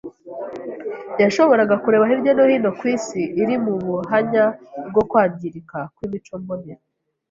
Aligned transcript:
Yashoboraga 1.21 1.75
kureba 1.83 2.09
hirya 2.09 2.31
no 2.37 2.43
hino 2.51 2.69
ku 2.79 2.83
isi 2.95 3.21
iri 3.41 3.55
mu 3.63 3.73
buhanya 3.85 4.43
bwo 4.89 5.01
kwangirika 5.09 5.77
kw’imico 5.95 6.33
mbonera 6.41 6.81